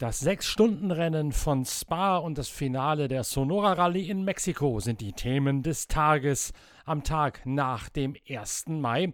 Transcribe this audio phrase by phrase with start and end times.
[0.00, 5.62] Das Sechs-Stunden-Rennen von Spa und das Finale der Sonora Rallye in Mexiko sind die Themen
[5.62, 6.54] des Tages
[6.86, 8.68] am Tag nach dem 1.
[8.68, 9.12] Mai.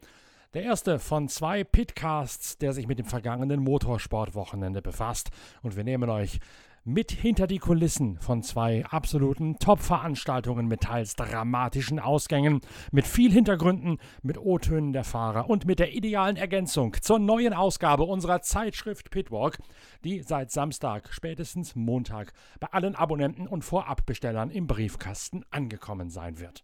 [0.55, 5.31] Der erste von zwei Pitcasts, der sich mit dem vergangenen Motorsportwochenende befasst.
[5.61, 6.39] Und wir nehmen euch
[6.87, 12.61] mit hinter die Kulissen von zwei absoluten Top-Veranstaltungen mit teils dramatischen Ausgängen,
[12.93, 18.05] mit viel Hintergründen, mit O-Tönen der Fahrer und mit der idealen Ergänzung zur neuen Ausgabe
[18.05, 19.59] unserer Zeitschrift Pitwalk,
[20.05, 26.63] die seit Samstag, spätestens Montag bei allen Abonnenten und Vorabbestellern im Briefkasten angekommen sein wird.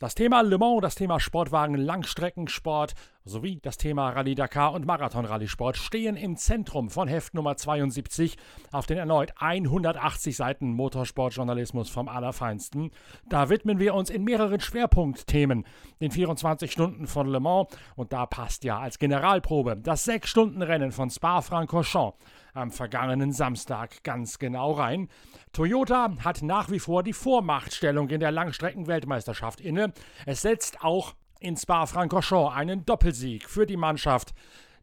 [0.00, 5.76] Das Thema Le Mans, das Thema Sportwagen, Langstreckensport sowie das Thema Rallye Dakar und Marathon-Rallye-Sport
[5.76, 8.36] stehen im Zentrum von Heft Nummer 72
[8.72, 12.90] auf den erneut 180 Seiten Motorsportjournalismus vom Allerfeinsten.
[13.28, 15.66] Da widmen wir uns in mehreren Schwerpunktthemen
[16.00, 21.10] den 24 Stunden von Le Mans und da passt ja als Generalprobe das 6-Stunden-Rennen von
[21.10, 22.16] Spa-Francorchamps
[22.54, 25.08] am vergangenen Samstag ganz genau rein.
[25.52, 29.92] Toyota hat nach wie vor die Vormachtstellung in der Langstreckenweltmeisterschaft inne.
[30.26, 34.34] Es setzt auch in Spa-Francorchamps einen Doppelsieg für die Mannschaft,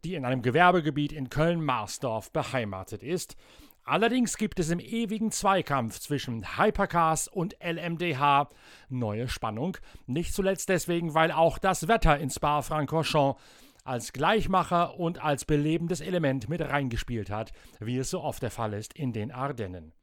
[0.03, 3.35] die in einem Gewerbegebiet in Köln-Marsdorf beheimatet ist.
[3.83, 8.49] Allerdings gibt es im ewigen Zweikampf zwischen Hypercars und LMDH
[8.89, 9.77] neue Spannung.
[10.07, 13.41] Nicht zuletzt deswegen, weil auch das Wetter in Spa-Francorchamps
[13.85, 18.73] als Gleichmacher und als belebendes Element mit reingespielt hat, wie es so oft der Fall
[18.73, 19.93] ist in den Ardennen.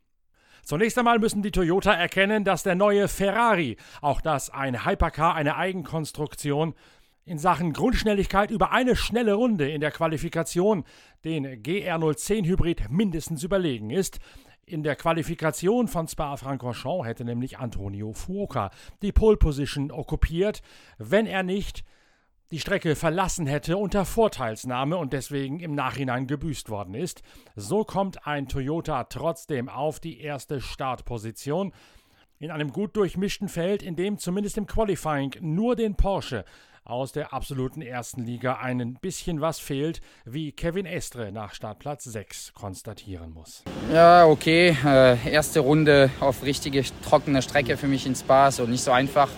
[0.65, 5.57] Zunächst einmal müssen die Toyota erkennen, dass der neue Ferrari, auch das ein Hypercar, eine
[5.57, 6.75] Eigenkonstruktion,
[7.27, 10.85] in Sachen Grundschnelligkeit über eine schnelle Runde in der Qualifikation
[11.25, 14.19] den GR010 Hybrid mindestens überlegen ist.
[14.67, 18.71] In der Qualifikation von Spa-Francorchamps hätte nämlich Antonio Fuoka
[19.03, 20.63] die Pole Position okkupiert,
[20.99, 21.85] wenn er nicht
[22.51, 27.23] die Strecke verlassen hätte unter Vorteilsnahme und deswegen im Nachhinein gebüßt worden ist.
[27.57, 31.73] So kommt ein Toyota trotzdem auf die erste Startposition.
[32.39, 36.45] In einem gut durchmischten Feld, in dem zumindest im Qualifying nur den Porsche
[36.85, 42.53] aus der absoluten ersten Liga ein bisschen was fehlt, wie Kevin Estre nach Startplatz 6
[42.53, 43.65] konstatieren muss.
[43.91, 44.77] Ja, okay.
[44.85, 49.31] Äh, erste Runde auf richtige trockene Strecke für mich in Spa, so nicht so einfach.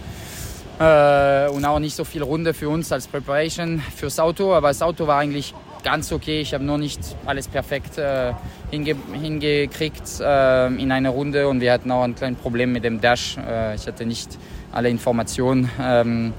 [0.78, 4.52] Äh, und auch nicht so viel Runde für uns als Preparation fürs Auto.
[4.52, 6.40] Aber das Auto war eigentlich ganz okay.
[6.40, 8.32] Ich habe nur nicht alles perfekt äh,
[8.70, 13.00] hinge hingekriegt äh, in einer Runde und wir hatten auch ein kleines Problem mit dem
[13.00, 13.38] Dash.
[13.38, 14.36] Äh, ich hatte nicht
[14.72, 15.70] alle Informationen.
[15.80, 16.34] Ähm,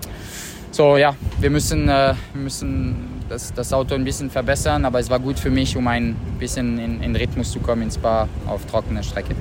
[0.71, 5.19] so, ja, wir müssen, äh, müssen das, das, Auto ein bisschen verbessern, aber es war
[5.19, 9.01] gut für mich, um ein bisschen in, in Rhythmus zu kommen ins Spa auf trockener
[9.01, 9.35] Strecke.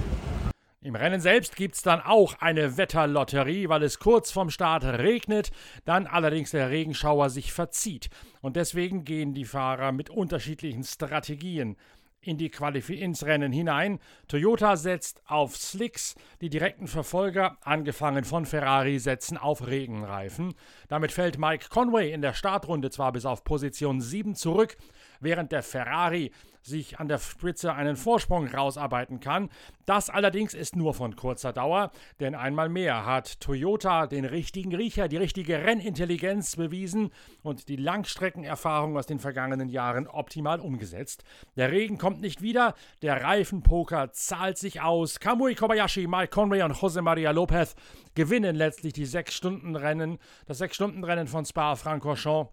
[0.86, 5.50] Im Rennen selbst gibt es dann auch eine Wetterlotterie, weil es kurz vorm Start regnet,
[5.84, 8.08] dann allerdings der Regenschauer sich verzieht.
[8.40, 11.76] Und deswegen gehen die Fahrer mit unterschiedlichen Strategien
[12.20, 13.98] in die Qualif ins Rennen hinein.
[14.28, 20.54] Toyota setzt auf Slicks, die direkten Verfolger, angefangen von Ferrari, setzen auf Regenreifen.
[20.86, 24.76] Damit fällt Mike Conway in der Startrunde zwar bis auf Position 7 zurück,
[25.18, 26.30] während der Ferrari
[26.66, 29.48] sich an der Spitze einen Vorsprung rausarbeiten kann.
[29.86, 35.08] Das allerdings ist nur von kurzer Dauer, denn einmal mehr hat Toyota den richtigen Riecher,
[35.08, 37.10] die richtige Rennintelligenz bewiesen
[37.42, 41.24] und die Langstreckenerfahrung aus den vergangenen Jahren optimal umgesetzt.
[41.56, 45.20] Der Regen kommt nicht wieder, der Reifenpoker zahlt sich aus.
[45.20, 47.76] Kamui Kobayashi, Mike Conway und Jose Maria Lopez
[48.14, 52.50] gewinnen letztlich die 6-Stunden-Rennen, das 6-Stunden-Rennen von Spa-Francorchamps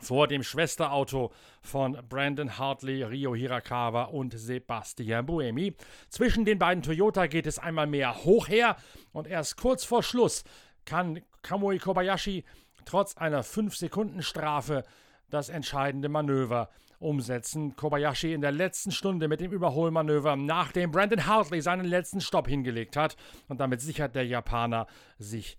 [0.00, 1.32] vor dem Schwesterauto
[1.62, 5.74] von Brandon Hartley, Rio Hirakawa und Sebastian Buemi.
[6.08, 8.76] Zwischen den beiden Toyota geht es einmal mehr hoch her
[9.12, 10.44] und erst kurz vor Schluss
[10.84, 12.44] kann Kamui Kobayashi
[12.84, 14.84] trotz einer 5-Sekunden-Strafe
[15.30, 17.76] das entscheidende Manöver umsetzen.
[17.76, 22.96] Kobayashi in der letzten Stunde mit dem Überholmanöver, nachdem Brandon Hartley seinen letzten Stopp hingelegt
[22.96, 23.16] hat.
[23.46, 24.86] Und damit sichert der Japaner
[25.18, 25.58] sich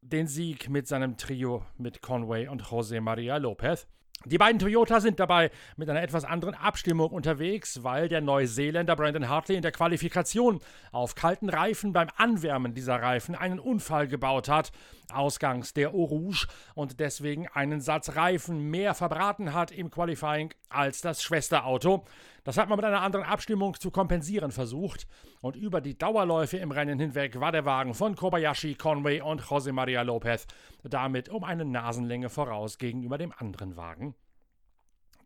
[0.00, 3.86] den Sieg mit seinem Trio mit Conway und José María López.
[4.24, 9.28] Die beiden Toyota sind dabei mit einer etwas anderen Abstimmung unterwegs, weil der Neuseeländer Brandon
[9.28, 10.58] Hartley in der Qualifikation
[10.90, 14.72] auf kalten Reifen beim Anwärmen dieser Reifen einen Unfall gebaut hat,
[15.12, 21.02] ausgangs der Eau Rouge, und deswegen einen Satz Reifen mehr verbraten hat im Qualifying als
[21.02, 22.04] das Schwesterauto.
[22.46, 25.08] Das hat man mit einer anderen Abstimmung zu kompensieren versucht.
[25.40, 29.72] Und über die Dauerläufe im Rennen hinweg war der Wagen von Kobayashi, Conway und José
[29.72, 30.46] María López
[30.84, 34.14] damit um eine Nasenlänge voraus gegenüber dem anderen Wagen.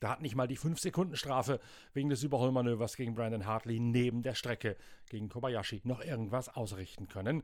[0.01, 1.61] Da hat nicht mal die 5-Sekunden-Strafe
[1.93, 4.79] wegen des Überholmanövers gegen Brandon Hartley neben der Strecke
[5.11, 7.43] gegen Kobayashi noch irgendwas ausrichten können.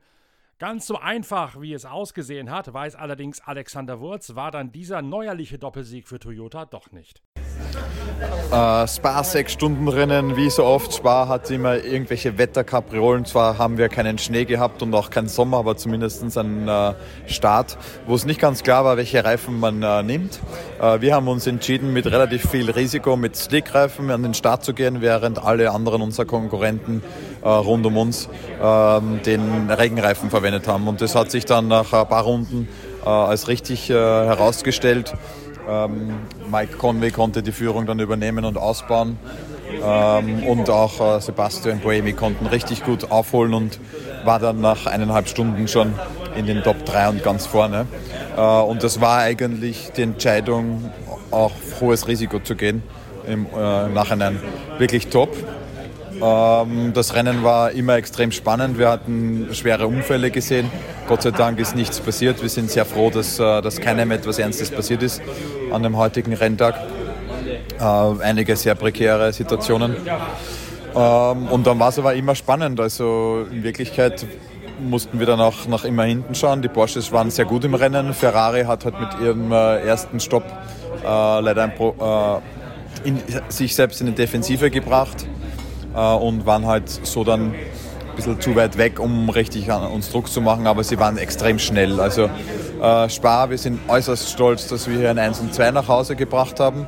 [0.57, 5.59] Ganz so einfach, wie es ausgesehen hat, weiß allerdings Alexander Wurz, war dann dieser neuerliche
[5.59, 7.21] Doppelsieg für Toyota doch nicht.
[8.51, 10.93] Äh, Spa sechs Stunden Rennen, wie so oft.
[10.93, 13.25] Spa hat immer irgendwelche Wetterkapriolen.
[13.25, 16.93] Zwar haben wir keinen Schnee gehabt und auch keinen Sommer, aber zumindest einen äh,
[17.27, 17.77] Start,
[18.07, 20.39] wo es nicht ganz klar war, welche Reifen man äh, nimmt.
[20.81, 24.73] Äh, wir haben uns entschieden, mit relativ viel Risiko mit Slickreifen an den Start zu
[24.73, 27.03] gehen, während alle anderen unserer Konkurrenten
[27.43, 28.29] äh, rund um uns
[28.63, 30.87] ähm, den Regenreifen verwendet haben.
[30.87, 32.69] Und das hat sich dann nach ein paar Runden
[33.05, 35.13] äh, als richtig herausgestellt.
[35.67, 36.15] Ähm,
[36.51, 39.17] Mike Conway konnte die Führung dann übernehmen und ausbauen.
[39.83, 43.79] Ähm, und auch Sebastian Boemi konnten richtig gut aufholen und
[44.23, 45.93] war dann nach eineinhalb Stunden schon
[46.35, 47.85] in den Top 3 und ganz vorne.
[48.35, 50.91] und das war eigentlich die Entscheidung,
[51.31, 52.83] auch hohes Risiko zu gehen
[53.25, 53.47] im
[53.93, 54.39] Nachhinein.
[54.77, 55.29] Wirklich top.
[56.21, 58.77] Ähm, das Rennen war immer extrem spannend.
[58.77, 60.69] Wir hatten schwere Unfälle gesehen.
[61.07, 62.41] Gott sei Dank ist nichts passiert.
[62.41, 65.21] Wir sind sehr froh, dass, äh, dass keinem etwas Ernstes passiert ist
[65.71, 66.75] an dem heutigen Renntag.
[67.79, 69.95] Äh, einige sehr prekäre Situationen.
[70.93, 72.81] Ähm, und dann war es aber immer spannend.
[72.81, 74.25] Also in Wirklichkeit
[74.81, 76.61] mussten wir dann auch nach immer hinten schauen.
[76.61, 78.13] Die Porsches waren sehr gut im Rennen.
[78.13, 80.43] Ferrari hat halt mit ihrem äh, ersten Stopp
[81.03, 82.41] leider ein Pro,
[83.05, 85.25] in, sich selbst in die Defensive gebracht
[85.93, 87.53] und waren halt so dann
[88.17, 91.59] bisschen zu weit weg, um richtig an uns Druck zu machen, aber sie waren extrem
[91.59, 92.01] schnell.
[92.01, 92.29] Also
[92.81, 96.15] äh, Spar, wir sind äußerst stolz, dass wir hier ein 1 und 2 nach Hause
[96.15, 96.85] gebracht haben.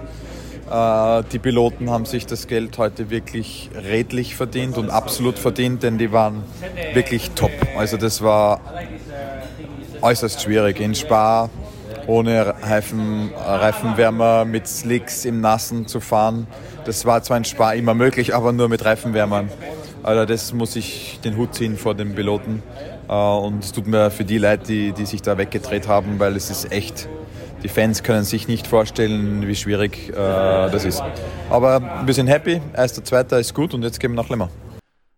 [0.70, 5.98] Äh, die Piloten haben sich das Geld heute wirklich redlich verdient und absolut verdient, denn
[5.98, 6.44] die waren
[6.94, 7.52] wirklich top.
[7.78, 8.60] Also das war
[10.02, 10.80] äußerst schwierig.
[10.82, 11.50] In Spa
[12.08, 16.48] ohne Reifen, Reifenwärmer mit Slicks im Nassen zu fahren.
[16.86, 19.50] Das war zwar in Spa immer möglich, aber nur mit Reifenwärmern.
[20.10, 22.64] Also das muss ich den Hut ziehen vor den Piloten.
[23.08, 26.36] Äh, und es tut mir für die Leute, die, die sich da weggedreht haben, weil
[26.36, 27.08] es ist echt,
[27.62, 31.04] die Fans können sich nicht vorstellen, wie schwierig äh, das ist.
[31.52, 34.50] Aber wir sind happy, erster, zweiter ist gut und jetzt gehen wir nach Lemmer.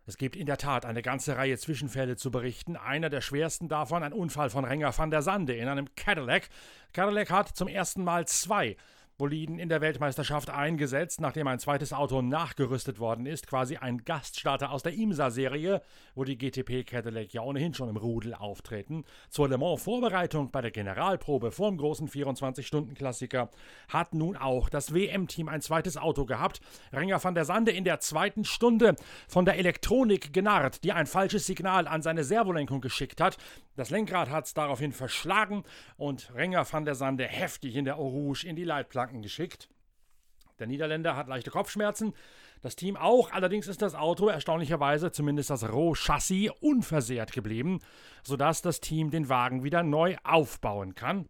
[0.08, 2.76] Es gibt in der Tat eine ganze Reihe Zwischenfälle zu berichten.
[2.76, 6.50] Einer der schwersten davon, ein Unfall von Renger van der Sande in einem Cadillac.
[6.92, 8.76] Cadillac hat zum ersten Mal zwei
[9.22, 14.72] Boliden in der Weltmeisterschaft eingesetzt, nachdem ein zweites Auto nachgerüstet worden ist, quasi ein Gaststarter
[14.72, 15.84] aus der IMSA-Serie,
[16.16, 19.06] wo die GTP Cadillac ja ohnehin schon im Rudel auftreten.
[19.30, 23.52] Zur Le Mans-Vorbereitung bei der Generalprobe vorm großen 24-Stunden-Klassiker
[23.90, 26.60] hat nun auch das WM-Team ein zweites Auto gehabt.
[26.92, 28.96] Renger van der Sande in der zweiten Stunde
[29.28, 33.38] von der Elektronik genarrt, die ein falsches Signal an seine Servolenkung geschickt hat.
[33.76, 35.64] Das Lenkrad hat es daraufhin verschlagen
[35.96, 39.70] und Renger van der Sande heftig in der Rouge in die Leitplanken Kranken geschickt.
[40.60, 42.14] Der Niederländer hat leichte Kopfschmerzen,
[42.62, 47.80] das Team auch, allerdings ist das Auto erstaunlicherweise, zumindest das Rohchassis, unversehrt geblieben,
[48.24, 51.28] sodass das Team den Wagen wieder neu aufbauen kann.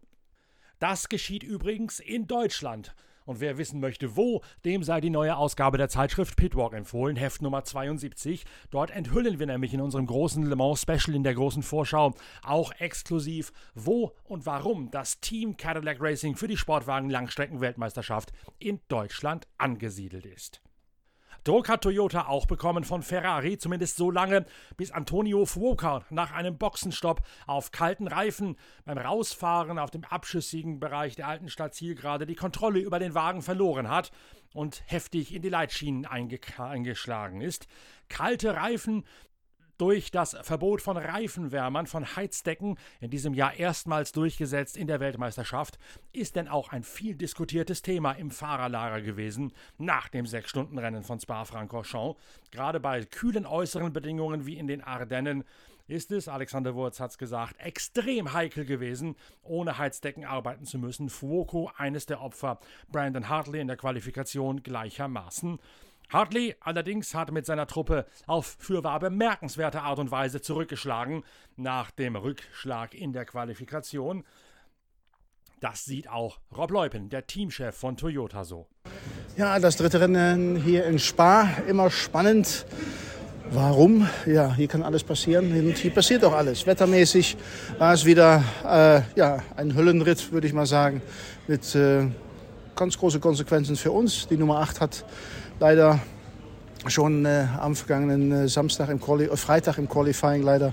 [0.78, 2.94] Das geschieht übrigens in Deutschland.
[3.24, 7.42] Und wer wissen möchte, wo, dem sei die neue Ausgabe der Zeitschrift Pitwalk empfohlen, Heft
[7.42, 8.44] Nummer 72.
[8.70, 12.72] Dort enthüllen wir nämlich in unserem großen Le Mans Special in der großen Vorschau auch
[12.78, 20.26] exklusiv, wo und warum das Team Cadillac Racing für die Sportwagen Langstreckenweltmeisterschaft in Deutschland angesiedelt
[20.26, 20.60] ist.
[21.44, 24.46] Druck hat Toyota auch bekommen von Ferrari, zumindest so lange,
[24.76, 31.16] bis Antonio Fuoka nach einem Boxenstopp auf kalten Reifen beim Rausfahren auf dem abschüssigen Bereich
[31.16, 34.12] der alten Stadtzielgerade die Kontrolle über den Wagen verloren hat
[34.54, 37.66] und heftig in die Leitschienen eingeschlagen ist.
[38.08, 39.04] Kalte Reifen
[39.82, 45.76] durch das Verbot von Reifenwärmern, von Heizdecken, in diesem Jahr erstmals durchgesetzt in der Weltmeisterschaft,
[46.12, 52.16] ist denn auch ein viel diskutiertes Thema im Fahrerlager gewesen nach dem Sechs-Stunden-Rennen von Spa-Francorchamps.
[52.52, 55.42] Gerade bei kühlen äußeren Bedingungen wie in den Ardennen
[55.88, 61.10] ist es, Alexander Wurz hat es gesagt, extrem heikel gewesen, ohne Heizdecken arbeiten zu müssen.
[61.10, 62.60] Fuoco, eines der Opfer,
[62.92, 65.58] Brandon Hartley in der Qualifikation gleichermaßen.
[66.12, 71.24] Hartley allerdings hat mit seiner Truppe auf fürwahr bemerkenswerte Art und Weise zurückgeschlagen
[71.56, 74.24] nach dem Rückschlag in der Qualifikation.
[75.60, 78.66] Das sieht auch Rob Leupen, der Teamchef von Toyota, so.
[79.36, 82.66] Ja, das dritte Rennen hier in Spa, immer spannend.
[83.50, 84.08] Warum?
[84.26, 86.66] Ja, hier kann alles passieren und hier passiert auch alles.
[86.66, 87.36] Wettermäßig
[87.78, 91.00] war es wieder äh, ja, ein Höllenritt, würde ich mal sagen,
[91.46, 92.08] mit äh,
[92.76, 94.26] ganz großen Konsequenzen für uns.
[94.28, 95.04] Die Nummer 8 hat
[95.60, 96.00] leider
[96.86, 100.72] schon äh, am vergangenen äh, Samstag im Quali äh, Freitag im Qualifying leider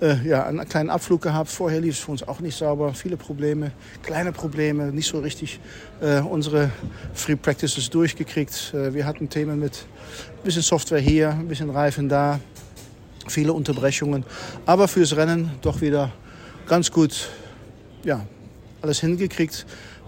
[0.00, 1.50] äh, ja, einen kleinen Abflug gehabt.
[1.50, 2.94] Vorher lief es für uns auch nicht sauber.
[2.94, 5.60] Viele Probleme, kleine Probleme, nicht so richtig
[6.00, 6.70] äh, unsere
[7.14, 8.72] Free Practices durchgekriegt.
[8.74, 9.84] Äh, wir hatten Themen mit
[10.38, 12.40] ein bisschen Software hier, ein bisschen Reifen da.
[13.28, 14.24] viele Unterbrechungen,
[14.66, 16.10] aber fürs Rennen doch wieder
[16.66, 17.28] ganz gut,
[18.04, 18.26] ja,
[18.80, 19.66] alles hingekriegt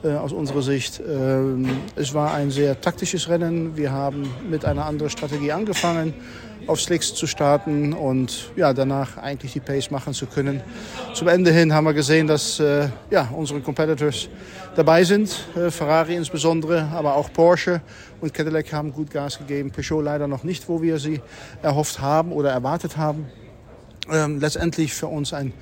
[0.09, 1.01] aus unserer Sicht.
[1.01, 3.77] Ähm, es war ein sehr taktisches Rennen.
[3.77, 6.15] Wir haben mit einer anderen Strategie angefangen,
[6.67, 10.63] auf Slicks zu starten und ja, danach eigentlich die Pace machen zu können.
[11.15, 14.29] Zum Ende hin haben wir gesehen, dass äh, ja, unsere Competitors
[14.75, 17.81] dabei sind, äh, Ferrari insbesondere, aber auch Porsche
[18.21, 19.71] und Cadillac haben gut Gas gegeben.
[19.71, 21.21] Peugeot leider noch nicht, wo wir sie
[21.63, 23.27] erhofft haben oder erwartet haben.
[24.11, 25.53] Ähm, letztendlich für uns ein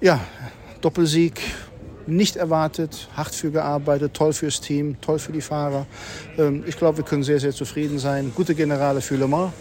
[0.00, 0.20] ja,
[0.80, 1.40] Doppelsieg
[2.10, 5.86] nicht erwartet, hart für gearbeitet, toll fürs Team, toll für die Fahrer.
[6.38, 8.32] Ähm, ich glaube, wir können sehr, sehr zufrieden sein.
[8.34, 9.52] Gute Generale für Le Mans.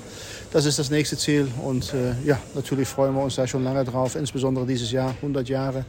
[0.51, 3.83] Das ist das nächste Ziel und äh, ja, natürlich freuen wir uns da schon lange
[3.83, 5.85] drauf, insbesondere dieses Jahr, 100 Jahre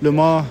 [0.00, 0.46] Le Mans.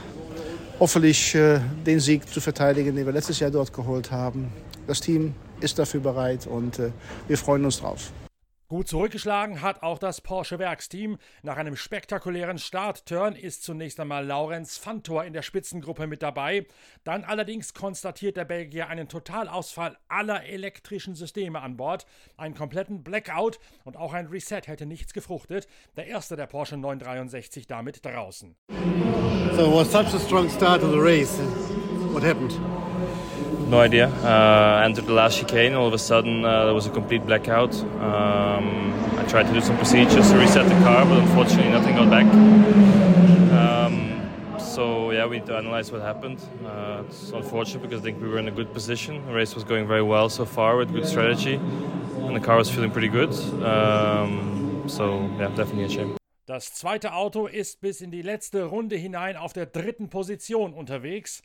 [0.80, 4.52] Hoffentlich äh, den Sieg zu verteidigen, den wir letztes Jahr dort geholt haben.
[4.88, 6.90] Das Team ist dafür bereit und äh,
[7.28, 8.12] wir freuen uns drauf.
[8.72, 11.18] Gut zurückgeschlagen hat auch das Porsche Werksteam.
[11.44, 16.66] Nach einem spektakulären Startturn ist zunächst einmal Laurenz Fantor in der Spitzengruppe mit dabei.
[17.04, 22.06] Dann allerdings konstatiert der Belgier einen Totalausfall aller elektrischen Systeme an Bord,
[22.38, 25.68] einen kompletten Blackout und auch ein Reset hätte nichts gefruchtet.
[25.98, 28.56] Der erste der Porsche 963 damit draußen.
[29.58, 31.42] So was such a strong start to the race.
[32.14, 32.54] What happened?
[33.72, 34.10] No idea.
[34.10, 35.74] Uh, entered the last chicane.
[35.74, 37.74] All of a sudden, uh, there was a complete blackout.
[38.02, 42.10] Um, I tried to do some procedures to reset the car, but unfortunately, nothing got
[42.10, 42.26] back.
[43.62, 46.40] Um, so yeah, we need to analyze what happened.
[46.66, 49.26] Uh, it's unfortunate because I think we were in a good position.
[49.26, 52.70] The race was going very well so far with good strategy, and the car was
[52.70, 53.32] feeling pretty good.
[53.64, 56.18] Um, so yeah, definitely a shame.
[56.46, 61.42] Das zweite Auto ist bis in die letzte Runde hinein auf der dritten Position unterwegs.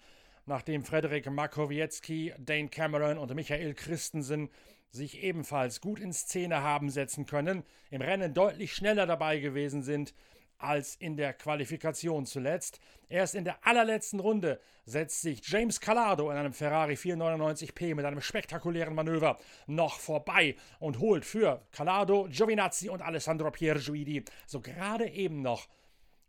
[0.47, 4.49] Nachdem Frederik Makowiecki, Dane Cameron und Michael Christensen
[4.91, 10.15] sich ebenfalls gut in Szene haben setzen können, im Rennen deutlich schneller dabei gewesen sind
[10.59, 12.81] als in der Qualifikation zuletzt.
[13.09, 18.23] Erst in der allerletzten Runde setzt sich James Calado in einem Ferrari 499p mit einem
[18.23, 25.43] spektakulären Manöver noch vorbei und holt für Calado, Giovinazzi und Alessandro Pierguidi so gerade eben
[25.43, 25.69] noch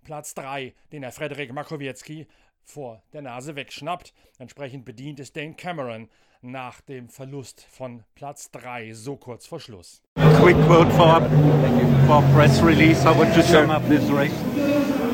[0.03, 2.27] Platz 3, den er Frederik Makowiecki
[2.67, 4.13] vor der Nase wegschnappt.
[4.39, 6.09] Entsprechend bedient ist Dane Cameron
[6.41, 10.01] nach dem Verlust von Platz 3 so kurz vor Schluss.
[10.41, 11.21] Quick quote for,
[12.05, 13.03] for press release.
[13.03, 14.33] How would you sum up this race?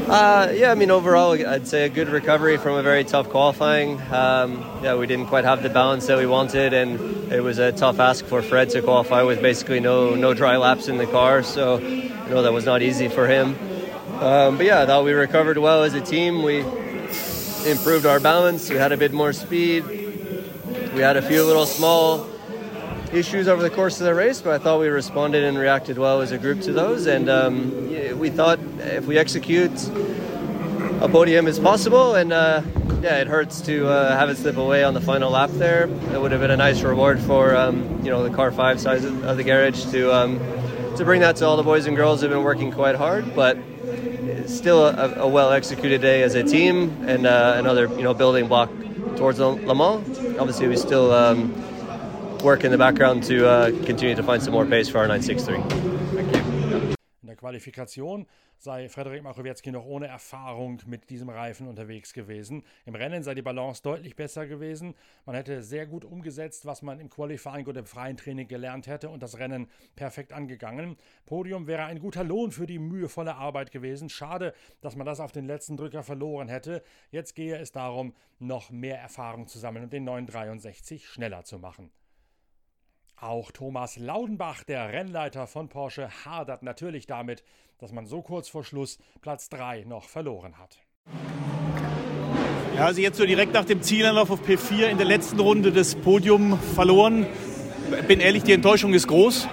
[0.10, 4.02] Uh, yeah, I mean, overall, I'd say a good recovery from a very tough qualifying.
[4.12, 7.00] Um, yeah, we didn't quite have the balance that we wanted, and
[7.32, 10.88] it was a tough ask for Fred to qualify with basically no no dry laps
[10.90, 11.42] in the car.
[11.42, 13.56] So, you know, that was not easy for him.
[14.20, 16.44] Um, but yeah, I thought we recovered well as a team.
[16.44, 16.64] We
[17.66, 18.70] improved our balance.
[18.70, 19.86] We had a bit more speed.
[20.94, 22.28] We had a few little small
[23.12, 26.22] issues over the course of the race, but I thought we responded and reacted well
[26.22, 27.06] as a group to those.
[27.08, 29.72] And um, we thought if we execute,
[31.02, 32.16] a podium is possible.
[32.16, 32.62] And uh,
[33.02, 35.84] yeah, it hurts to uh, have it slip away on the final lap there.
[36.14, 39.04] It would have been a nice reward for um, you know the car five size
[39.04, 40.40] of the garage to um,
[40.98, 43.58] to bring that to all the boys and girls who've been working quite hard, but
[44.46, 48.48] still a, a well executed day as a team and uh, another you know building
[48.48, 48.70] block
[49.16, 50.38] towards Le Mans.
[50.38, 51.54] Obviously, we still um,
[52.40, 56.03] work in the background to uh, continue to find some more pace for our 963.
[57.44, 58.26] Qualifikation
[58.58, 62.64] sei Frederik Machowiecki noch ohne Erfahrung mit diesem Reifen unterwegs gewesen.
[62.86, 64.96] Im Rennen sei die Balance deutlich besser gewesen.
[65.26, 69.10] Man hätte sehr gut umgesetzt, was man im Qualifying oder im freien Training gelernt hätte
[69.10, 70.96] und das Rennen perfekt angegangen.
[71.26, 74.08] Podium wäre ein guter Lohn für die mühevolle Arbeit gewesen.
[74.08, 76.82] Schade, dass man das auf den letzten Drücker verloren hätte.
[77.12, 81.92] Jetzt gehe es darum, noch mehr Erfahrung zu sammeln und den 963 schneller zu machen.
[83.20, 87.44] Auch Thomas Laudenbach, der Rennleiter von Porsche, hadert natürlich damit,
[87.78, 90.78] dass man so kurz vor Schluss Platz 3 noch verloren hat.
[92.76, 95.96] Ja, also jetzt so direkt nach dem Zielanlauf auf P4 in der letzten Runde das
[95.96, 97.26] Podium verloren.
[98.08, 99.48] Bin ehrlich, die Enttäuschung ist groß.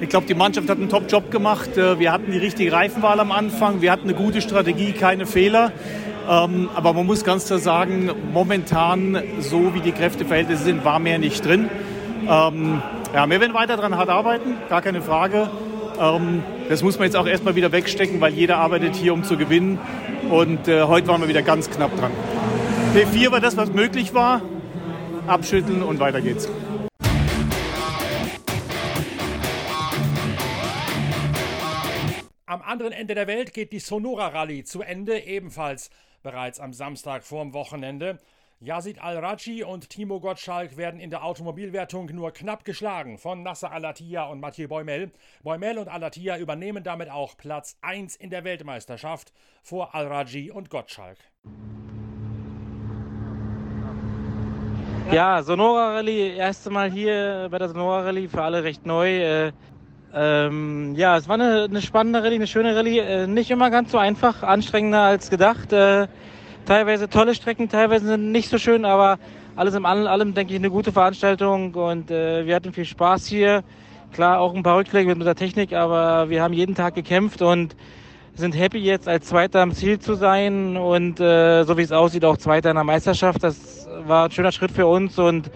[0.00, 1.76] Ich glaube, die Mannschaft hat einen Top-Job gemacht.
[1.78, 3.80] Äh, wir hatten die richtige Reifenwahl am Anfang.
[3.80, 5.72] Wir hatten eine gute Strategie, keine Fehler.
[6.28, 11.18] Ähm, aber man muss ganz klar sagen, momentan, so wie die Kräfteverhältnisse sind, war mehr
[11.18, 11.70] nicht drin.
[13.14, 15.48] Ja, wir werden weiter daran hart arbeiten, gar keine Frage.
[15.98, 19.36] Ähm, das muss man jetzt auch erstmal wieder wegstecken, weil jeder arbeitet hier, um zu
[19.36, 19.78] gewinnen.
[20.30, 22.10] Und äh, heute waren wir wieder ganz knapp dran.
[22.94, 24.42] P4 war das, was möglich war.
[25.26, 26.48] Abschütteln und weiter geht's.
[32.46, 35.90] Am anderen Ende der Welt geht die Sonora Rallye zu Ende, ebenfalls
[36.22, 38.18] bereits am Samstag vorm Wochenende.
[38.60, 44.24] Yazid Al-Raji und Timo Gottschalk werden in der Automobilwertung nur knapp geschlagen von Nasser Al-Attiyah
[44.24, 45.12] und Mathieu Boimel.
[45.42, 51.18] Boimel und Al-Attiyah übernehmen damit auch Platz 1 in der Weltmeisterschaft vor Al-Raji und Gottschalk.
[55.12, 59.18] Ja, Sonora Rallye, erste Mal hier bei der Sonora Rallye, für alle recht neu.
[59.18, 59.52] Äh,
[60.14, 63.92] ähm, ja, es war eine, eine, spannende Rallye, eine schöne Rallye, äh, nicht immer ganz
[63.92, 65.74] so einfach, anstrengender als gedacht.
[65.74, 66.08] Äh,
[66.66, 69.18] teilweise tolle Strecken, teilweise sind nicht so schön, aber
[69.56, 73.64] alles in allem, denke ich, eine gute Veranstaltung und äh, wir hatten viel Spaß hier.
[74.12, 77.74] Klar, auch ein paar Rückschläge mit der Technik, aber wir haben jeden Tag gekämpft und
[78.34, 82.24] sind happy jetzt als Zweiter am Ziel zu sein und äh, so wie es aussieht
[82.24, 83.42] auch Zweiter in der Meisterschaft.
[83.42, 85.50] Das war ein schöner Schritt für uns und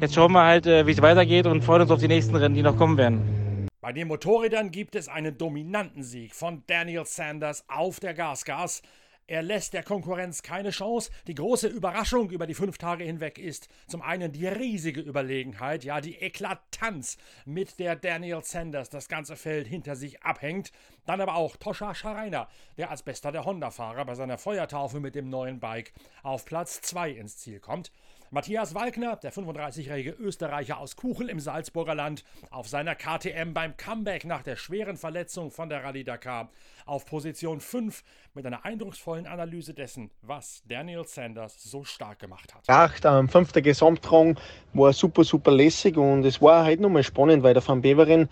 [0.00, 2.54] jetzt schauen wir halt, äh, wie es weitergeht und freuen uns auf die nächsten Rennen,
[2.54, 3.68] die noch kommen werden.
[3.80, 8.82] Bei den Motorrädern gibt es einen dominanten Sieg von Daniel Sanders auf der Gasgas.
[9.28, 11.10] Er lässt der Konkurrenz keine Chance.
[11.26, 16.00] Die große Überraschung über die fünf Tage hinweg ist zum einen die riesige Überlegenheit, ja,
[16.00, 20.72] die Eklatanz, mit der Daniel Sanders das ganze Feld hinter sich abhängt.
[21.04, 25.28] Dann aber auch Toscha Schreiner, der als bester der Honda-Fahrer bei seiner Feuertaufe mit dem
[25.28, 25.92] neuen Bike
[26.22, 27.92] auf Platz 2 ins Ziel kommt.
[28.30, 34.26] Matthias Walkner, der 35-jährige Österreicher aus Kuchel im Salzburger Land, auf seiner KTM beim Comeback
[34.26, 36.50] nach der schweren Verletzung von der Rallye Dakar
[36.84, 38.04] auf Position 5
[38.34, 42.68] mit einer eindrucksvollen Analyse dessen, was Daniel Sanders so stark gemacht hat.
[42.68, 44.38] Acht am fünften Gesamtrang
[44.74, 48.28] war super, super lässig und es war halt nochmal spannend, weil der Van Beveren,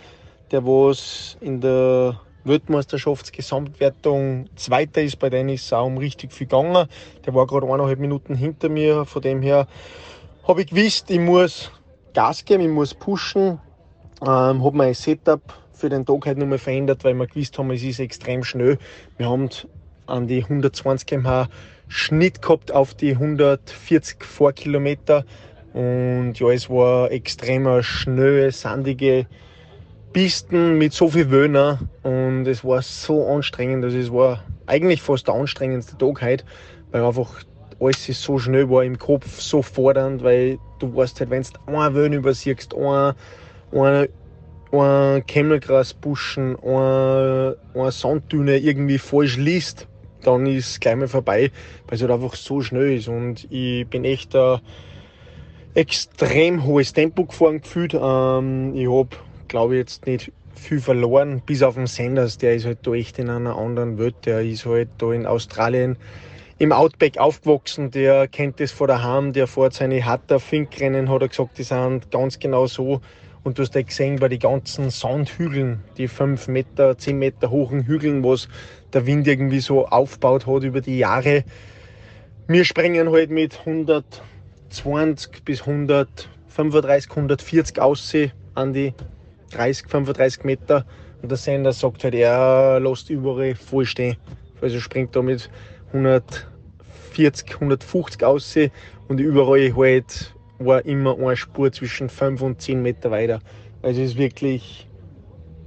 [0.51, 6.47] der was in der Weltmeisterschaftsgesamtwertung Zweiter ist, bei denen ist es auch um richtig viel
[6.47, 6.89] gegangen.
[7.25, 9.05] Der war gerade eineinhalb Minuten hinter mir.
[9.05, 9.67] Von dem her
[10.47, 11.71] habe ich gewusst, ich muss
[12.15, 13.61] Gas geben, ich muss pushen.
[14.23, 17.83] Ähm, habe mein Setup für den Tag halt nochmal verändert, weil wir gewusst haben, es
[17.83, 18.79] ist extrem schnell.
[19.19, 19.51] Wir haben
[20.07, 21.49] an die 120 km/h
[21.89, 25.25] Schnitt gehabt auf die 140 Vorkilometer.
[25.73, 29.27] Und ja, es war extrem schnelle, sandige
[30.17, 33.85] Pisten mit so viel Wöhner und es war so anstrengend.
[33.85, 36.43] Also es war eigentlich fast der anstrengendste Tag heute,
[36.91, 37.43] weil einfach
[37.81, 41.79] alles ist so schnell war im Kopf, so fordernd, weil du weißt halt, wenn du
[41.79, 43.13] einen Wöhn übersiehst, einen,
[43.73, 44.09] einen,
[44.73, 49.87] einen Kemmelgrasbuschen, eine, eine Sanddüne irgendwie falsch liest,
[50.23, 51.51] dann ist es gleich mal vorbei,
[51.89, 53.09] weil es halt einfach so schnell ist.
[53.09, 54.61] Und ich bin echt ein
[55.75, 57.93] extrem hohes Tempo gefahren gefühlt.
[57.93, 59.11] Ähm, ich habe
[59.49, 63.19] glaube ich, jetzt nicht viel verloren, bis auf den Sanders, der ist halt da echt
[63.19, 64.15] in einer anderen Welt.
[64.25, 65.97] Der ist halt da in Australien
[66.59, 71.29] im Outback aufgewachsen, der kennt das von daheim, der fährt seine Hatter Finkrennen, hat er
[71.29, 73.03] gesagt, die sind ganz genau so.
[73.43, 77.87] Und du hast ja gesehen bei den ganzen Sandhügeln, die 5 Meter, 10 Meter hohen
[77.87, 78.49] Hügeln, was
[78.93, 81.45] der Wind irgendwie so aufgebaut hat über die Jahre.
[82.49, 88.95] Wir springen halt mit 120 bis 135, 140 aussehen an die
[89.51, 90.85] 30, 35 Meter.
[91.23, 94.17] Und der Sender sagt halt, er lässt überall voll stehen.
[94.61, 95.51] Also springt da mit
[95.89, 98.57] 140, 150 aus
[99.09, 103.41] und überall halt war immer eine Spur zwischen 5 und 10 Meter weiter.
[103.83, 104.89] Also ist wirklich,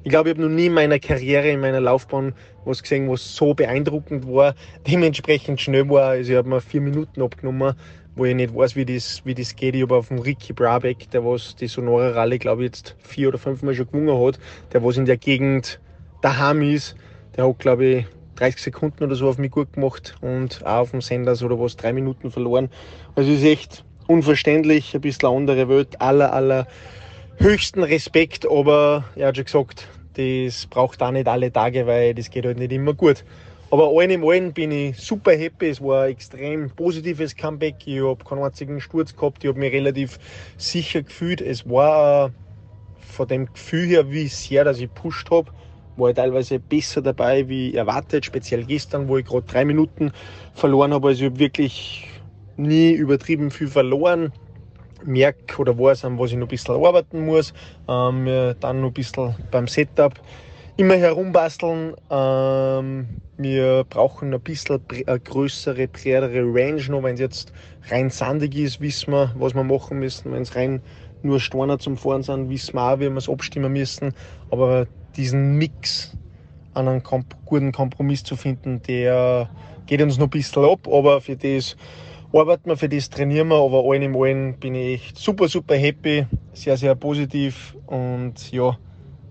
[0.03, 2.33] ich glaube, ich habe noch nie in meiner Karriere, in meiner Laufbahn
[2.65, 4.55] was gesehen, was so beeindruckend war,
[4.87, 6.09] dementsprechend schnell war.
[6.09, 7.75] Also ich habe mir vier Minuten abgenommen
[8.19, 9.75] wo ich nicht weiß, wie das, wie das geht.
[9.75, 13.29] Ich habe auf dem Ricky Brabeck, der was die Sonora Rallye, glaube ich, jetzt vier
[13.29, 14.37] oder fünf Mal schon gewonnen hat,
[14.73, 15.79] der was in der Gegend
[16.21, 16.95] daheim ist,
[17.37, 18.05] der hat, glaube ich,
[18.35, 21.77] 30 Sekunden oder so auf mich gut gemacht und auch auf dem Senders oder was
[21.77, 22.69] drei Minuten verloren.
[23.15, 26.67] Also es ist echt unverständlich, ein bisschen andere Welt, aller, aller
[27.37, 32.29] höchsten Respekt, aber er hat schon gesagt, das braucht auch nicht alle Tage, weil das
[32.29, 33.23] geht halt nicht immer gut.
[33.71, 35.67] Aber allen im allen bin ich super happy.
[35.67, 37.75] Es war ein extrem positives Comeback.
[37.85, 39.43] Ich habe keinen einzigen Sturz gehabt.
[39.43, 40.17] Ich habe mich relativ
[40.57, 41.39] sicher gefühlt.
[41.39, 42.31] Es war
[42.99, 45.51] von dem Gefühl her, wie sehr, dass ich pusht habe,
[45.97, 48.25] war ich teilweise besser dabei wie erwartet.
[48.25, 50.13] Speziell gestern, wo ich gerade drei Minuten
[50.55, 51.09] verloren habe.
[51.09, 52.09] Also ich habe wirklich
[52.57, 54.33] nie übertrieben viel verloren.
[55.05, 57.53] Merke oder weiß, an was ich noch ein bisschen arbeiten muss.
[57.87, 60.19] Ähm, dann noch ein bisschen beim Setup
[60.79, 61.93] immer herumbasteln.
[62.09, 67.03] Ähm, wir brauchen ein bisschen eine größere, breitere Range noch.
[67.03, 67.53] Wenn es jetzt
[67.89, 70.31] rein sandig ist, wissen wir, was wir machen müssen.
[70.31, 70.81] Wenn es rein
[71.21, 74.13] nur Steine zum Fahren sind, wissen wir auch, wie wir es abstimmen müssen.
[74.51, 74.87] Aber
[75.17, 76.15] diesen Mix
[76.73, 79.49] an einen Komp guten Kompromiss zu finden, der
[79.85, 80.87] geht uns noch ein bisschen ab.
[80.87, 81.75] Aber für das
[82.31, 83.57] arbeiten wir, für das trainieren wir.
[83.57, 88.77] Aber allen im allen bin ich echt super, super happy, sehr, sehr positiv und ja,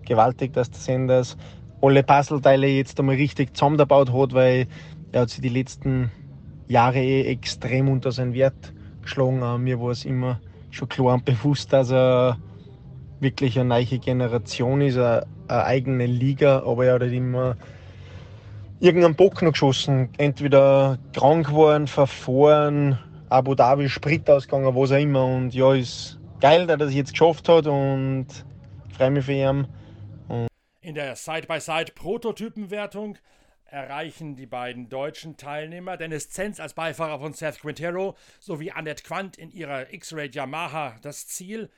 [0.08, 1.36] gewaltig, dass der Senders
[1.80, 4.66] alle Puzzleteile jetzt einmal richtig zusammengebaut hat, weil
[5.12, 6.10] er hat sich die letzten
[6.66, 9.62] Jahre eh extrem unter seinen Wert geschlagen.
[9.62, 10.40] Mir war es immer
[10.70, 12.36] schon klar und bewusst, dass er
[13.20, 17.56] wirklich eine neue Generation ist, eine, eine eigene Liga, aber er hat halt immer
[18.80, 20.10] irgendeinen Bock noch geschossen.
[20.18, 25.24] Entweder krank geworden, verfahren, Abu Dhabi Sprit ausgegangen, was auch immer.
[25.24, 28.26] Und ja, ist geil, dass er das jetzt geschafft hat und
[28.96, 29.66] freue mich für ihn.
[30.88, 33.18] In der Side-by-Side-Prototypenwertung
[33.66, 39.36] erreichen die beiden deutschen Teilnehmer Dennis Zenz als Beifahrer von Seth Quintero sowie Annette Quandt
[39.36, 41.68] in ihrer X-Ray Yamaha das Ziel.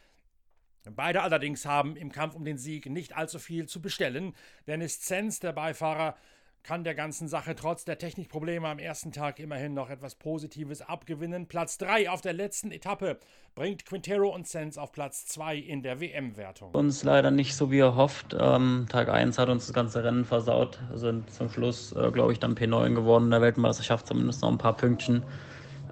[0.84, 4.32] Beide allerdings haben im Kampf um den Sieg nicht allzu viel zu bestellen.
[4.68, 6.16] Dennis Zenz, der Beifahrer,
[6.62, 11.46] kann der ganzen Sache trotz der Technikprobleme am ersten Tag immerhin noch etwas Positives abgewinnen.
[11.46, 13.18] Platz 3 auf der letzten Etappe
[13.54, 16.72] bringt Quintero und Sens auf Platz 2 in der WM-Wertung.
[16.72, 18.36] Uns leider nicht so wie erhofft.
[18.38, 20.78] Ähm, Tag 1 hat uns das ganze Rennen versaut.
[20.94, 24.58] Sind zum Schluss, äh, glaube ich, dann P9 geworden in der Weltmeisterschaft, zumindest noch ein
[24.58, 25.22] paar Pünktchen.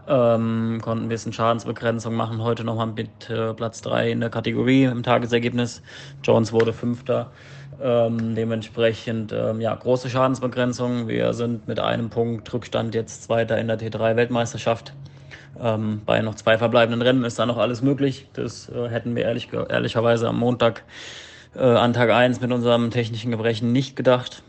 [0.06, 2.42] Ähm, konnten ein bisschen Schadensbegrenzung machen.
[2.42, 5.82] Heute nochmal mit äh, Platz 3 in der Kategorie im Tagesergebnis.
[6.22, 7.30] Jones wurde Fünfter.
[7.80, 11.06] Ähm, dementsprechend ähm, ja, große Schadensbegrenzung.
[11.06, 14.94] Wir sind mit einem Punkt Rückstand jetzt Zweiter in der T3-Weltmeisterschaft.
[15.60, 18.26] Ähm, bei noch zwei verbleibenden Rennen ist da noch alles möglich.
[18.32, 20.82] Das äh, hätten wir ehrlich, ehrlicherweise am Montag
[21.54, 24.42] äh, an Tag 1 mit unserem technischen Gebrechen nicht gedacht.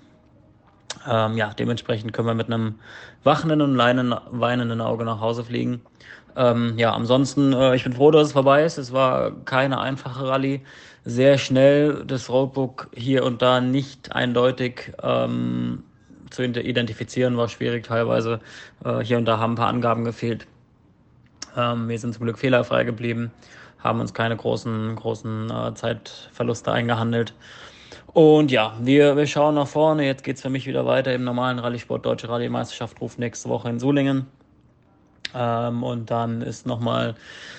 [1.08, 2.76] Ähm, ja, dementsprechend können wir mit einem
[3.24, 5.82] wachenden und leinen, weinenden Auge nach Hause fliegen.
[6.36, 8.78] Ähm, ja, ansonsten, äh, ich bin froh, dass es vorbei ist.
[8.78, 10.62] Es war keine einfache Rallye.
[11.10, 15.84] Sehr schnell, das Roadbook hier und da nicht eindeutig ähm,
[16.30, 18.41] zu identifizieren, war schwierig teilweise.
[18.86, 20.45] Äh, hier und da haben ein paar Angaben gefehlt.
[21.58, 23.32] Ähm, wir sind zum Glück fehlerfrei geblieben,
[23.80, 27.34] haben uns keine großen, großen äh, Zeitverluste eingehandelt.
[28.13, 30.06] Und ja, wir, wir schauen nach vorne.
[30.06, 32.06] Jetzt geht es für mich wieder weiter im normalen Rallye-Sport.
[32.06, 34.28] Deutsche Rallye-Meisterschaft ruft nächste Woche in Sulingen.
[35.36, 37.15] Ähm, und dann ist nochmal,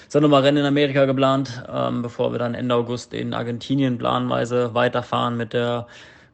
[0.08, 4.74] sind nochmal Rennen in Amerika geplant, ähm, bevor wir dann Ende August in Argentinien planweise
[4.74, 5.86] weiterfahren mit der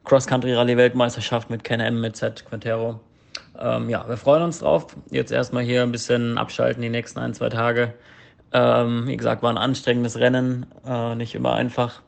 [0.05, 2.99] Cross-Country-Rallye-Weltmeisterschaft mit Ken M, mit Z Quintero.
[3.59, 4.87] Ähm, ja, wir freuen uns drauf.
[5.11, 7.93] Jetzt erstmal hier ein bisschen abschalten die nächsten ein, zwei Tage.
[8.53, 12.01] Ähm, wie gesagt, war ein anstrengendes Rennen, äh, nicht immer einfach.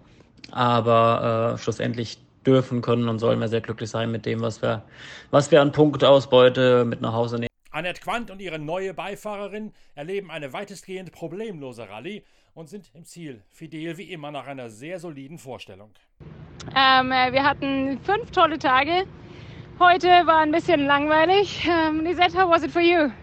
[0.51, 4.83] Aber äh, schlussendlich dürfen, können und sollen wir sehr glücklich sein mit dem, was wir,
[5.31, 7.48] was wir an Punktausbeute mit nach Hause nehmen.
[7.79, 13.41] Annette Quandt und ihre neue Beifahrerin erleben eine weitestgehend problemlose Rallye und sind im Ziel
[13.47, 15.89] fidel wie immer nach einer sehr soliden Vorstellung.
[16.75, 19.05] Ähm, äh, wir hatten fünf tolle Tage.
[19.79, 21.65] Heute war ein bisschen langweilig.
[21.69, 23.13] Um, Lisette, how was it for you?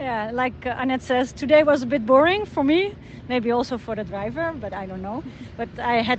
[0.00, 2.94] Yeah, like uh, Annette says, today was a bit boring for me,
[3.28, 5.22] maybe also for the driver, but I don't know.
[5.58, 6.18] But I had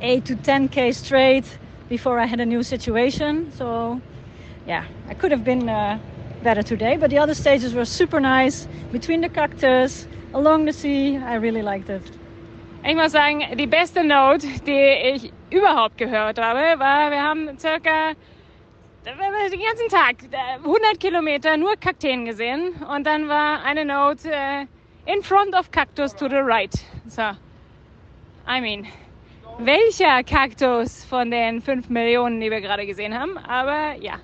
[0.00, 1.44] 8 to 10k straight
[1.88, 3.52] before I had a new situation.
[3.56, 4.00] So,
[4.66, 6.00] yeah, I could have been uh,
[6.42, 6.96] better today.
[6.96, 11.16] But the other stages were super nice between the cactus, along the sea.
[11.16, 12.02] I really liked it.
[12.84, 18.12] Ich muss sagen, die beste Note, die ich überhaupt gehört habe, war, wir haben circa
[19.04, 20.16] den ganzen Tag
[20.64, 24.66] 100 Kilometer nur Kakteen gesehen und dann war eine Note uh,
[25.06, 26.72] in front of cactus to the right.
[27.08, 27.22] So,
[28.48, 28.86] I mean,
[29.58, 33.38] welcher Kaktus von den 5 Millionen, die wir gerade gesehen haben?
[33.38, 34.14] Aber ja,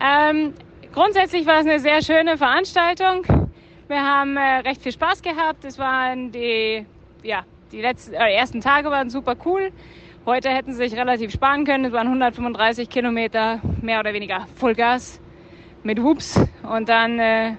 [0.00, 0.54] ähm,
[0.96, 3.22] grundsätzlich war es eine sehr schöne Veranstaltung.
[3.86, 5.64] Wir haben äh, recht viel Spaß gehabt.
[5.64, 6.86] Es waren die,
[7.22, 9.70] ja, die letzten, äh, ersten Tage waren super cool.
[10.24, 11.84] Heute hätten sie sich relativ sparen können.
[11.84, 15.20] Es waren 135 Kilometer, mehr oder weniger Vollgas
[15.84, 17.52] mit Whoops und dann äh,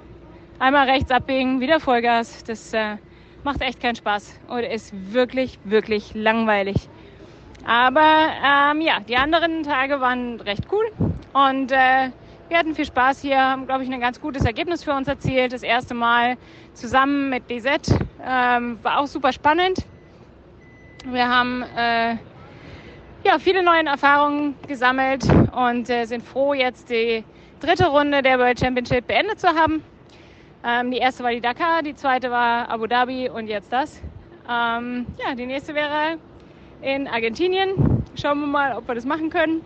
[0.58, 2.44] einmal rechts abbiegen, wieder Vollgas.
[2.44, 2.98] Das äh,
[3.44, 6.90] macht echt keinen Spaß und ist wirklich, wirklich langweilig.
[7.68, 10.92] Aber ähm, ja, die anderen Tage waren recht cool
[11.34, 12.10] und äh,
[12.50, 15.54] wir hatten viel Spaß hier, haben, glaube ich, ein ganz gutes Ergebnis für uns erzielt.
[15.54, 16.38] Das erste Mal
[16.74, 18.00] zusammen mit DZ.
[18.26, 19.80] Ähm, war auch super spannend.
[21.06, 22.16] Wir haben äh,
[23.24, 27.24] ja, viele neue Erfahrungen gesammelt und äh, sind froh, jetzt die
[27.60, 29.84] dritte Runde der World Championship beendet zu haben.
[30.64, 34.02] Ähm, die erste war die Dakar, die zweite war Abu Dhabi und jetzt das.
[34.50, 36.18] Ähm, ja, die nächste wäre
[36.82, 38.04] in Argentinien.
[38.16, 39.62] Schauen wir mal, ob wir das machen können.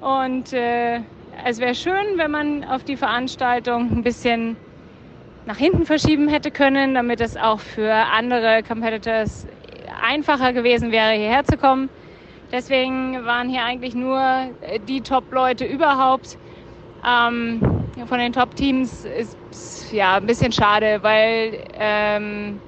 [0.00, 1.00] Und äh,
[1.44, 4.56] es wäre schön, wenn man auf die Veranstaltung ein bisschen
[5.46, 9.46] nach hinten verschieben hätte können, damit es auch für andere Competitors
[10.02, 11.90] einfacher gewesen wäre, hierher zu kommen.
[12.50, 14.54] Deswegen waren hier eigentlich nur
[14.88, 16.38] die Top-Leute überhaupt.
[17.06, 17.60] Ähm,
[18.06, 22.60] von den Top-Teams ist ja ein bisschen schade, weil ähm,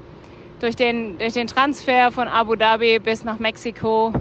[0.60, 4.12] durch, den, durch den Transfer von Abu Dhabi bis nach Mexiko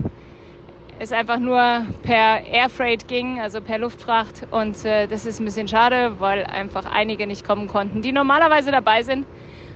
[0.99, 4.47] es einfach nur per Airfreight ging, also per Luftfracht.
[4.51, 8.71] Und äh, das ist ein bisschen schade, weil einfach einige nicht kommen konnten, die normalerweise
[8.71, 9.25] dabei sind.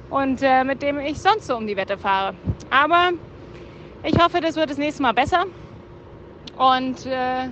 [0.10, 2.36] und äh, mit dem ich sonst so um die Wette fahre.
[2.70, 3.12] Aber
[4.04, 5.46] ich hoffe, das wird das nächste Mal besser.
[6.58, 7.50] Und äh,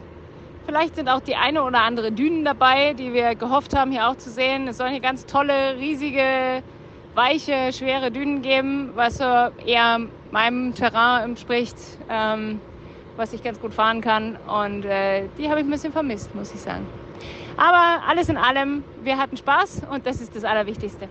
[0.65, 4.17] vielleicht sind auch die eine oder andere Dünen dabei, die wir gehofft haben, hier auch
[4.17, 4.67] zu sehen.
[4.67, 6.63] Es sollen hier ganz tolle, riesige,
[7.13, 9.23] weiche, schwere Dünen geben, was so
[9.65, 9.99] eher
[10.31, 11.77] meinem Terrain entspricht,
[12.09, 12.59] ähm,
[13.17, 14.37] was ich ganz gut fahren kann.
[14.37, 16.85] Und äh, die habe ich ein bisschen vermisst, muss ich sagen.
[17.57, 21.09] Aber alles in allem, wir hatten Spaß und das ist das Allerwichtigste.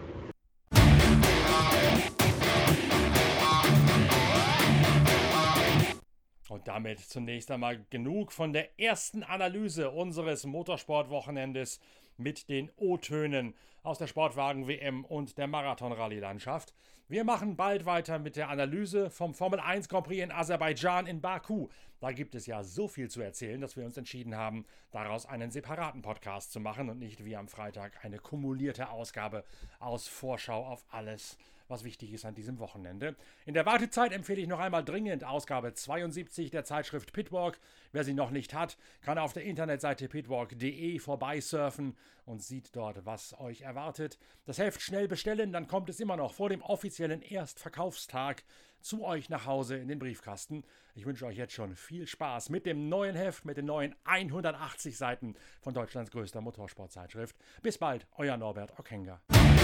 [6.49, 11.81] Und damit zunächst einmal genug von der ersten Analyse unseres Motorsportwochenendes
[12.17, 13.55] mit den O-Tönen
[13.87, 16.75] aus der Sportwagen-WM und der Marathon-Rallye-Landschaft.
[17.09, 21.21] Wir machen bald weiter mit der Analyse vom Formel 1 Grand Prix in Aserbaidschan in
[21.21, 21.69] Baku.
[22.01, 25.53] Da gibt es ja so viel zu erzählen, dass wir uns entschieden haben, daraus einen
[25.53, 29.45] separaten Podcast zu machen und nicht wie am Freitag eine kumulierte Ausgabe
[29.79, 33.17] aus Vorschau auf alles, was wichtig ist an diesem Wochenende.
[33.45, 37.59] In der Wartezeit empfehle ich noch einmal dringend Ausgabe 72 der Zeitschrift Pitwalk.
[37.93, 43.39] Wer sie noch nicht hat, kann auf der Internetseite pitwalk.de vorbeisurfen und sieht dort, was
[43.39, 44.19] euch erwartet.
[44.45, 48.45] Das Heft schnell bestellen, dann kommt es immer noch vor dem offiziellen Erstverkaufstag
[48.81, 50.65] zu euch nach Hause in den Briefkasten.
[50.95, 54.97] Ich wünsche euch jetzt schon viel Spaß mit dem neuen Heft, mit den neuen 180
[54.97, 57.37] Seiten von Deutschlands größter Motorsportzeitschrift.
[57.63, 59.21] Bis bald, euer Norbert Okenga.